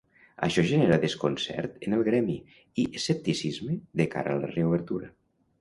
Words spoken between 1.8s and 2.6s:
en el gremi